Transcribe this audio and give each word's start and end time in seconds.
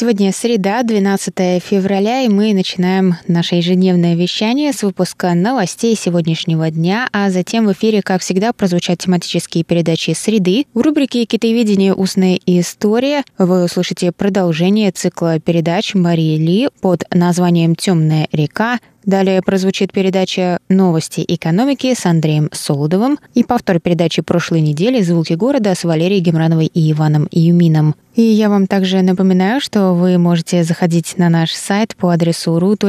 Сегодня 0.00 0.30
среда, 0.30 0.84
12 0.84 1.60
февраля, 1.60 2.22
и 2.22 2.28
мы 2.28 2.54
начинаем 2.54 3.16
наше 3.26 3.56
ежедневное 3.56 4.14
вещание 4.14 4.72
с 4.72 4.84
выпуска 4.84 5.34
новостей 5.34 5.96
сегодняшнего 5.96 6.70
дня, 6.70 7.08
а 7.12 7.30
затем 7.30 7.66
в 7.66 7.72
эфире, 7.72 8.00
как 8.00 8.20
всегда, 8.20 8.52
прозвучат 8.52 9.00
тематические 9.00 9.64
передачи 9.64 10.12
«Среды». 10.12 10.66
В 10.72 10.82
рубрике 10.82 11.24
«Китаеведение. 11.24 11.94
Устная 11.94 12.38
история» 12.46 13.24
вы 13.38 13.64
услышите 13.64 14.12
продолжение 14.12 14.92
цикла 14.92 15.40
передач 15.40 15.96
Марии 15.96 16.38
Ли 16.38 16.68
под 16.80 17.02
названием 17.12 17.74
«Темная 17.74 18.28
река», 18.30 18.78
Далее 19.04 19.40
прозвучит 19.42 19.92
передача 19.92 20.58
«Новости 20.68 21.24
экономики» 21.26 21.94
с 21.94 22.04
Андреем 22.04 22.48
Солодовым 22.52 23.18
и 23.34 23.44
повтор 23.44 23.80
передачи 23.80 24.22
прошлой 24.22 24.60
недели 24.60 25.00
«Звуки 25.00 25.32
города» 25.34 25.74
с 25.74 25.84
Валерией 25.84 26.20
Гемрановой 26.20 26.66
и 26.66 26.92
Иваном 26.92 27.28
Юмином. 27.30 27.94
И 28.14 28.22
я 28.22 28.48
вам 28.48 28.66
также 28.66 29.02
напоминаю, 29.02 29.60
что 29.60 29.92
вы 29.94 30.18
можете 30.18 30.64
заходить 30.64 31.16
на 31.18 31.28
наш 31.28 31.52
сайт 31.52 31.94
по 31.96 32.10
адресу 32.10 32.58
ru.rti.org.tw 32.58 32.84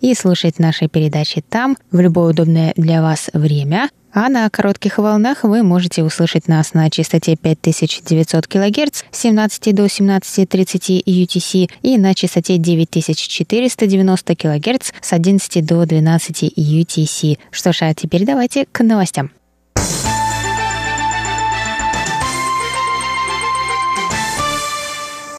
и 0.00 0.14
слушать 0.14 0.58
наши 0.58 0.88
передачи 0.88 1.44
там 1.48 1.76
в 1.90 2.00
любое 2.00 2.30
удобное 2.30 2.72
для 2.76 3.02
вас 3.02 3.28
время. 3.32 3.90
А 4.18 4.30
на 4.30 4.48
коротких 4.48 4.96
волнах 4.96 5.44
вы 5.44 5.62
можете 5.62 6.02
услышать 6.02 6.48
нас 6.48 6.72
на 6.72 6.88
частоте 6.88 7.36
5900 7.36 8.46
кГц 8.46 9.02
с 9.10 9.18
17 9.18 9.74
до 9.74 9.84
17.30 9.84 11.04
UTC 11.04 11.70
и 11.82 11.98
на 11.98 12.14
частоте 12.14 12.56
9490 12.56 14.36
кГц 14.36 14.92
с 15.02 15.12
11 15.12 15.66
до 15.66 15.84
12 15.84 16.44
UTC. 16.44 17.38
Что 17.50 17.74
ж, 17.74 17.82
а 17.82 17.92
теперь 17.92 18.24
давайте 18.24 18.64
к 18.72 18.82
новостям. 18.82 19.32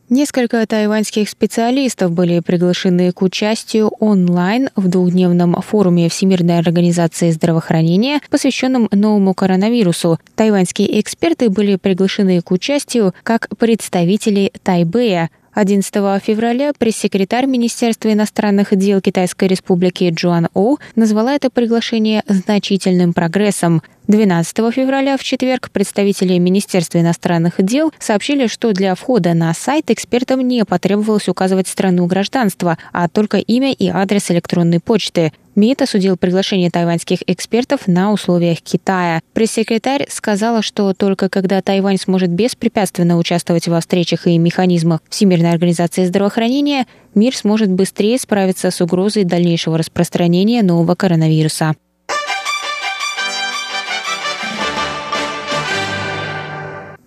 Несколько 0.10 0.66
тайваньских 0.66 1.28
специалистов 1.28 2.14
были 2.14 2.40
приглашены 2.40 3.12
к 3.12 3.22
участию 3.22 3.90
онлайн 4.00 4.70
в 4.78 4.88
двухдневном 4.88 5.62
форуме 5.62 6.08
Всемирной 6.08 6.60
организации 6.60 7.30
здравоохранения, 7.30 8.22
посвященном 8.30 8.88
новому 8.94 9.34
коронавирусу. 9.34 10.18
Тайваньские 10.36 11.02
эксперты 11.02 11.50
были 11.50 11.76
приглашены 11.76 12.42
к 12.42 12.52
участию 12.52 13.14
как 13.24 13.50
представители 13.58 14.54
Тайбэя, 14.64 15.30
11 15.58 15.92
февраля 16.24 16.72
пресс-секретарь 16.78 17.48
Министерства 17.48 18.14
иностранных 18.14 18.76
дел 18.78 19.02
Китайской 19.02 19.48
Республики 19.48 20.10
Джоан 20.14 20.50
Оу 20.54 20.78
назвала 20.96 21.34
это 21.34 21.50
приглашение 21.50 22.24
значительным 22.28 23.12
прогрессом. 23.12 23.82
12 24.08 24.74
февраля 24.74 25.18
в 25.18 25.24
четверг 25.24 25.70
представители 25.70 26.38
Министерства 26.38 27.00
иностранных 27.00 27.56
дел 27.60 27.92
сообщили, 28.00 28.48
что 28.48 28.72
для 28.72 28.96
входа 28.96 29.34
на 29.34 29.54
сайт 29.54 29.92
экспертам 29.92 30.48
не 30.48 30.64
потребовалось 30.64 31.28
указывать 31.28 31.68
страну 31.68 32.06
гражданства, 32.06 32.78
а 32.94 33.10
только 33.10 33.38
имя 33.38 33.74
и 33.74 33.90
адрес 33.90 34.32
электронной 34.32 34.80
почты. 34.80 35.34
МИД 35.56 35.82
осудил 35.82 36.16
приглашение 36.16 36.72
тайваньских 36.72 37.20
экспертов 37.28 37.88
на 37.88 38.14
условиях 38.14 38.62
Китая. 38.62 39.20
Пресс-секретарь 39.34 40.06
сказала, 40.10 40.62
что 40.62 40.94
только 40.94 41.28
когда 41.28 41.62
Тайвань 41.62 41.98
сможет 41.98 42.30
беспрепятственно 42.30 43.18
участвовать 43.18 43.68
во 43.68 43.82
встречах 43.82 44.28
и 44.28 44.38
механизмах 44.38 45.02
Всемирной 45.10 45.52
организации 45.52 46.06
здравоохранения, 46.06 46.86
мир 47.14 47.36
сможет 47.36 47.72
быстрее 47.72 48.18
справиться 48.20 48.72
с 48.72 48.80
угрозой 48.80 49.26
дальнейшего 49.26 49.78
распространения 49.78 50.64
нового 50.64 50.96
коронавируса. 50.96 51.76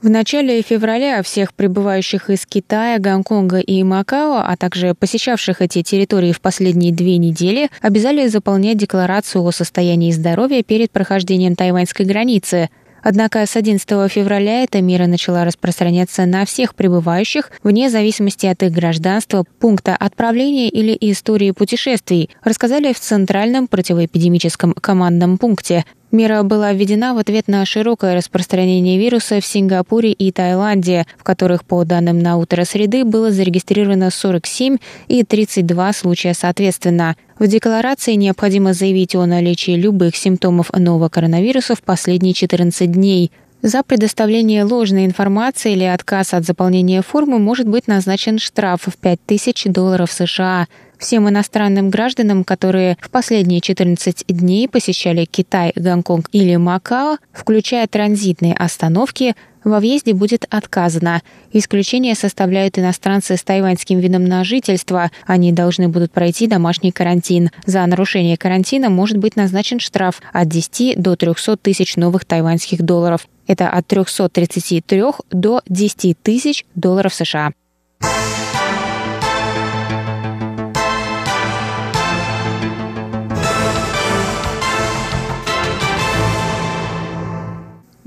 В 0.03 0.09
начале 0.09 0.63
февраля 0.63 1.23
всех 1.23 1.53
прибывающих 1.53 2.31
из 2.31 2.47
Китая, 2.47 2.99
Гонконга 2.99 3.59
и 3.59 3.83
Макао, 3.83 4.39
а 4.39 4.57
также 4.57 4.95
посещавших 4.95 5.61
эти 5.61 5.83
территории 5.83 6.33
в 6.33 6.41
последние 6.41 6.91
две 6.91 7.19
недели, 7.19 7.69
обязали 7.83 8.27
заполнять 8.29 8.79
декларацию 8.79 9.45
о 9.45 9.53
состоянии 9.53 10.11
здоровья 10.11 10.63
перед 10.63 10.91
прохождением 10.91 11.55
тайваньской 11.55 12.07
границы. 12.07 12.71
Однако 13.03 13.45
с 13.45 13.57
11 13.57 13.87
февраля 14.11 14.65
эта 14.65 14.81
мера 14.81 15.07
начала 15.07 15.45
распространяться 15.45 16.25
на 16.25 16.47
всех 16.47 16.75
прибывающих, 16.75 17.51
вне 17.63 17.91
зависимости 17.91 18.47
от 18.47 18.63
их 18.63 18.73
гражданства, 18.73 19.45
пункта 19.59 19.97
отправления 19.97 20.71
или 20.71 20.97
истории 20.99 21.51
путешествий, 21.51 22.31
рассказали 22.43 22.95
в 22.95 23.01
Центральном 23.01 23.69
противоэпидемическом 23.69 24.73
командном 24.73 25.37
пункте. 25.37 25.85
Мера 26.13 26.43
была 26.43 26.73
введена 26.73 27.15
в 27.15 27.19
ответ 27.19 27.47
на 27.47 27.65
широкое 27.65 28.17
распространение 28.17 28.99
вируса 28.99 29.41
в 29.41 29.47
Сингапуре 29.47 30.11
и 30.11 30.33
Таиланде, 30.33 31.07
в 31.17 31.23
которых, 31.23 31.65
по 31.65 31.85
данным 31.85 32.19
на 32.19 32.37
утро 32.37 32.65
среды, 32.65 33.05
было 33.05 33.31
зарегистрировано 33.31 34.11
47 34.11 34.79
и 35.07 35.23
32 35.23 35.93
случая 35.93 36.35
соответственно. 36.35 37.17
В 37.39 37.47
декларации 37.47 38.15
необходимо 38.15 38.73
заявить 38.73 39.15
о 39.15 39.25
наличии 39.25 39.73
любых 39.73 40.17
симптомов 40.17 40.73
нового 40.73 41.09
коронавируса 41.09 41.77
в 41.77 41.83
последние 41.83 42.35
14 42.35 42.91
дней. 42.91 43.31
За 43.63 43.83
предоставление 43.85 44.65
ложной 44.65 45.05
информации 45.05 45.73
или 45.73 45.85
отказ 45.85 46.35
от 46.35 46.45
заполнения 46.45 47.03
формы 47.03 47.39
может 47.39 47.69
быть 47.69 47.87
назначен 47.87 48.39
штраф 48.39 48.81
в 48.87 48.97
5000 48.97 49.67
долларов 49.67 50.11
США. 50.11 50.67
Всем 51.01 51.27
иностранным 51.31 51.89
гражданам, 51.89 52.45
которые 52.45 52.99
в 53.01 53.09
последние 53.09 53.63
14 53.63 54.27
дней 54.29 54.69
посещали 54.69 55.25
Китай, 55.25 55.73
Гонконг 55.75 56.29
или 56.31 56.57
Макао, 56.57 57.17
включая 57.33 57.87
транзитные 57.87 58.53
остановки, 58.53 59.35
во 59.65 59.81
въезде 59.81 60.13
будет 60.13 60.45
отказано. 60.51 61.23
Исключение 61.53 62.15
составляют 62.15 62.79
иностранцы 62.79 63.39
с 63.39 63.43
тайваньским 63.43 63.99
видом 63.99 64.27
на 64.27 64.45
жительство. 64.45 65.11
Они 65.27 65.53
должны 65.53 65.89
будут 65.89 66.13
пройти 66.13 66.47
домашний 66.47 66.93
карантин. 66.93 67.51
За 67.65 67.85
нарушение 67.87 68.37
карантина 68.37 68.91
может 68.91 69.17
быть 69.17 69.37
назначен 69.37 69.81
штраф 69.81 70.21
от 70.35 70.49
10 70.49 71.01
до 71.01 71.17
300 71.17 71.57
тысяч 71.57 71.97
новых 71.97 72.27
тайваньских 72.27 72.83
долларов. 72.83 73.27
Это 73.47 73.71
от 73.71 73.87
333 73.87 75.03
до 75.31 75.63
10 75.67 76.23
тысяч 76.23 76.67
долларов 76.75 77.15
США. 77.15 77.53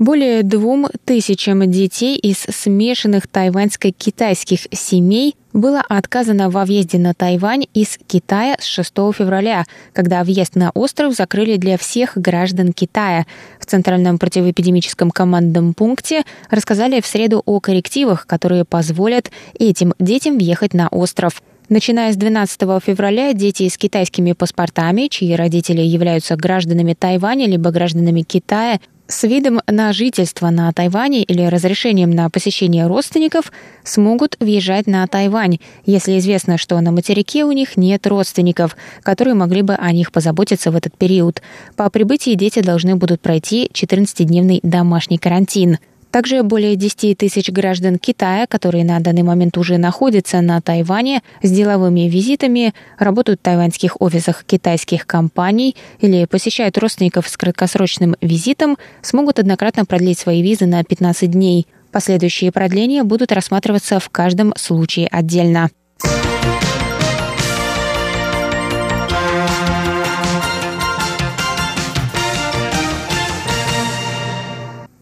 Более 0.00 0.42
двум 0.42 0.88
тысячам 1.04 1.70
детей 1.70 2.16
из 2.16 2.38
смешанных 2.38 3.28
тайваньско-китайских 3.28 4.66
семей 4.72 5.36
было 5.52 5.80
отказано 5.88 6.50
во 6.50 6.64
въезде 6.64 6.98
на 6.98 7.14
Тайвань 7.14 7.66
из 7.74 7.96
Китая 8.08 8.56
с 8.58 8.64
6 8.64 8.92
февраля, 9.16 9.66
когда 9.92 10.24
въезд 10.24 10.56
на 10.56 10.70
остров 10.70 11.14
закрыли 11.14 11.56
для 11.58 11.78
всех 11.78 12.16
граждан 12.16 12.72
Китая. 12.72 13.24
В 13.60 13.66
Центральном 13.66 14.18
противоэпидемическом 14.18 15.12
командном 15.12 15.74
пункте 15.74 16.24
рассказали 16.50 17.00
в 17.00 17.06
среду 17.06 17.42
о 17.46 17.60
коррективах, 17.60 18.26
которые 18.26 18.64
позволят 18.64 19.30
этим 19.56 19.94
детям 20.00 20.38
въехать 20.38 20.74
на 20.74 20.88
остров. 20.88 21.40
Начиная 21.70 22.12
с 22.12 22.16
12 22.16 22.60
февраля 22.84 23.32
дети 23.32 23.68
с 23.68 23.78
китайскими 23.78 24.32
паспортами, 24.32 25.06
чьи 25.06 25.34
родители 25.34 25.80
являются 25.80 26.36
гражданами 26.36 26.92
Тайваня 26.92 27.46
либо 27.46 27.70
гражданами 27.70 28.20
Китая, 28.20 28.80
с 29.06 29.24
видом 29.24 29.60
на 29.66 29.92
жительство 29.92 30.50
на 30.50 30.72
Тайване 30.72 31.22
или 31.22 31.42
разрешением 31.42 32.10
на 32.10 32.30
посещение 32.30 32.86
родственников 32.86 33.52
смогут 33.82 34.36
въезжать 34.40 34.86
на 34.86 35.06
Тайвань, 35.06 35.58
если 35.84 36.18
известно, 36.18 36.56
что 36.56 36.80
на 36.80 36.90
материке 36.90 37.44
у 37.44 37.52
них 37.52 37.76
нет 37.76 38.06
родственников, 38.06 38.76
которые 39.02 39.34
могли 39.34 39.62
бы 39.62 39.74
о 39.74 39.92
них 39.92 40.10
позаботиться 40.10 40.70
в 40.70 40.76
этот 40.76 40.96
период. 40.96 41.42
По 41.76 41.90
прибытии 41.90 42.34
дети 42.34 42.60
должны 42.60 42.96
будут 42.96 43.20
пройти 43.20 43.70
14-дневный 43.72 44.60
домашний 44.62 45.18
карантин– 45.18 45.78
также 46.14 46.44
более 46.44 46.76
10 46.76 47.18
тысяч 47.18 47.50
граждан 47.50 47.98
Китая, 47.98 48.46
которые 48.46 48.84
на 48.84 49.00
данный 49.00 49.24
момент 49.24 49.58
уже 49.58 49.78
находятся 49.78 50.40
на 50.42 50.60
Тайване 50.60 51.22
с 51.42 51.50
деловыми 51.50 52.02
визитами, 52.02 52.72
работают 53.00 53.40
в 53.40 53.42
тайваньских 53.42 54.00
офисах 54.00 54.44
китайских 54.44 55.08
компаний 55.08 55.74
или 55.98 56.26
посещают 56.26 56.78
родственников 56.78 57.26
с 57.26 57.36
краткосрочным 57.36 58.14
визитом, 58.20 58.76
смогут 59.02 59.40
однократно 59.40 59.86
продлить 59.86 60.20
свои 60.20 60.40
визы 60.40 60.66
на 60.66 60.84
15 60.84 61.32
дней. 61.32 61.66
Последующие 61.90 62.52
продления 62.52 63.02
будут 63.02 63.32
рассматриваться 63.32 63.98
в 63.98 64.08
каждом 64.08 64.52
случае 64.56 65.08
отдельно. 65.08 65.68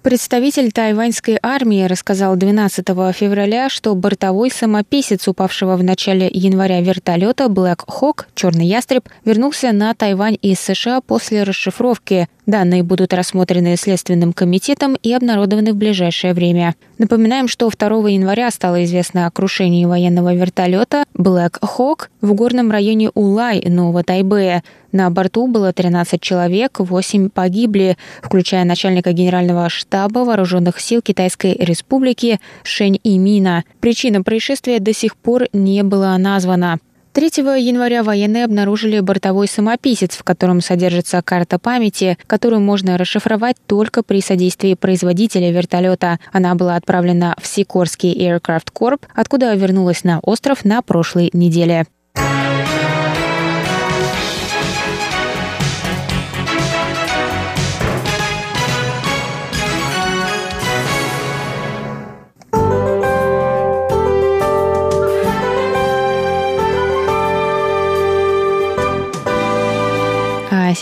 Представитель 0.02 0.72
тайваньской 0.72 1.38
армии 1.40 1.84
рассказал 1.84 2.34
12 2.34 2.84
февраля, 3.14 3.68
что 3.68 3.94
бортовой 3.94 4.50
самописец 4.50 5.28
упавшего 5.28 5.76
в 5.76 5.84
начале 5.84 6.28
января 6.32 6.80
вертолета 6.80 7.44
Black 7.44 7.86
Hawk, 7.86 8.24
черный 8.34 8.66
ястреб, 8.66 9.08
вернулся 9.24 9.70
на 9.70 9.94
Тайвань 9.94 10.38
из 10.42 10.58
США 10.58 11.02
после 11.02 11.44
расшифровки. 11.44 12.28
Данные 12.46 12.82
будут 12.82 13.14
рассмотрены 13.14 13.76
Следственным 13.76 14.32
комитетом 14.32 14.96
и 15.00 15.12
обнародованы 15.12 15.72
в 15.72 15.76
ближайшее 15.76 16.34
время. 16.34 16.74
Напоминаем, 16.98 17.46
что 17.46 17.70
2 17.70 18.08
января 18.08 18.50
стало 18.50 18.82
известно 18.82 19.26
о 19.26 19.30
крушении 19.30 19.84
военного 19.84 20.34
вертолета 20.34 21.04
Black 21.14 21.60
Hawk 21.60 22.08
в 22.20 22.34
горном 22.34 22.72
районе 22.72 23.10
Улай, 23.14 23.62
Нового 23.68 24.02
Тайбэя. 24.02 24.64
На 24.92 25.08
борту 25.08 25.46
было 25.46 25.72
13 25.72 26.20
человек, 26.20 26.78
8 26.78 27.30
погибли, 27.30 27.96
включая 28.22 28.64
начальника 28.64 29.12
генерального 29.12 29.70
штаба 29.70 30.20
вооруженных 30.20 30.78
сил 30.80 31.00
Китайской 31.00 31.54
Республики 31.58 32.40
Шэнь 32.62 33.00
Имина. 33.02 33.64
Причина 33.80 34.22
происшествия 34.22 34.80
до 34.80 34.92
сих 34.92 35.16
пор 35.16 35.48
не 35.54 35.82
была 35.82 36.16
названа. 36.18 36.78
3 37.14 37.26
января 37.58 38.02
военные 38.02 38.44
обнаружили 38.44 39.00
бортовой 39.00 39.46
самописец, 39.46 40.16
в 40.16 40.24
котором 40.24 40.60
содержится 40.60 41.20
карта 41.22 41.58
памяти, 41.58 42.16
которую 42.26 42.60
можно 42.60 42.96
расшифровать 42.96 43.56
только 43.66 44.02
при 44.02 44.20
содействии 44.20 44.74
производителя 44.74 45.50
вертолета. 45.52 46.18
Она 46.32 46.54
была 46.54 46.76
отправлена 46.76 47.34
в 47.40 47.46
Сикорский 47.46 48.14
Aircraft 48.14 48.68
Corp, 48.74 49.02
откуда 49.14 49.54
вернулась 49.54 50.04
на 50.04 50.20
остров 50.20 50.64
на 50.64 50.80
прошлой 50.80 51.28
неделе. 51.34 51.86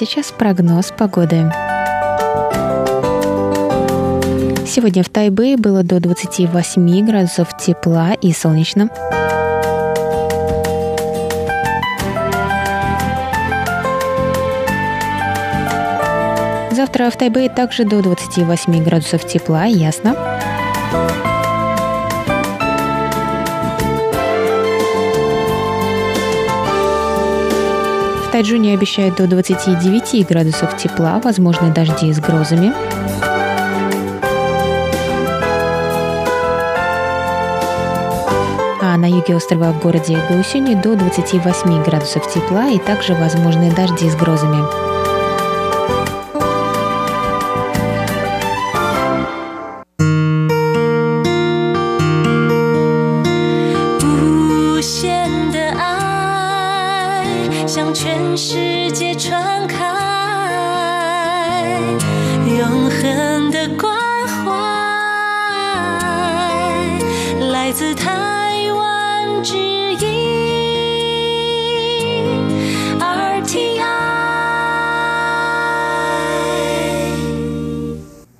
Сейчас 0.00 0.32
прогноз 0.32 0.92
погоды. 0.96 1.52
Сегодня 4.66 5.02
в 5.02 5.10
Тайбэе 5.10 5.58
было 5.58 5.82
до 5.82 6.00
28 6.00 7.06
градусов 7.06 7.54
тепла 7.58 8.14
и 8.14 8.32
солнечно. 8.32 8.88
Завтра 16.70 17.10
в 17.10 17.16
Тайбэе 17.18 17.50
также 17.50 17.84
до 17.84 18.00
28 18.00 18.82
градусов 18.82 19.26
тепла 19.26 19.66
и 19.66 19.74
ясно. 19.74 20.16
В 28.40 28.42
Тайджуне 28.42 28.72
обещают 28.72 29.16
до 29.16 29.26
29 29.26 30.26
градусов 30.26 30.74
тепла, 30.78 31.20
возможны 31.22 31.74
дожди 31.74 32.10
с 32.10 32.18
грозами. 32.18 32.72
А 38.80 38.96
на 38.96 39.04
юге 39.04 39.36
острова 39.36 39.72
в 39.72 39.82
городе 39.82 40.18
Гаусюни 40.30 40.74
до 40.74 40.96
28 40.96 41.82
градусов 41.84 42.32
тепла 42.32 42.70
и 42.70 42.78
также 42.78 43.12
возможны 43.12 43.74
дожди 43.74 44.08
с 44.08 44.16
грозами. 44.16 44.99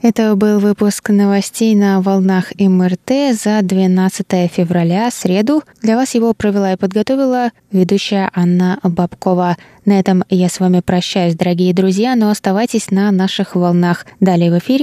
Это 0.02 0.35
был 0.35 0.61
выпуск 0.61 1.11
новостей 1.11 1.75
на 1.75 2.00
волнах 2.00 2.52
МРТ 2.58 3.35
за 3.38 3.61
12 3.61 4.50
февраля, 4.50 5.11
среду. 5.11 5.62
Для 5.82 5.94
вас 5.96 6.14
его 6.14 6.32
провела 6.32 6.73
и 6.73 6.76
подготовила 6.76 7.50
ведущая 7.70 8.31
Анна 8.35 8.79
Бабкова. 8.82 9.58
На 9.85 9.99
этом 9.99 10.25
я 10.31 10.49
с 10.49 10.58
вами 10.58 10.81
прощаюсь, 10.81 11.35
дорогие 11.35 11.75
друзья, 11.75 12.17
но 12.17 12.31
оставайтесь 12.31 12.91
на 12.91 13.11
наших 13.11 13.55
волнах. 13.55 14.06
Далее 14.20 14.50
в 14.50 14.58
эфире 14.58 14.79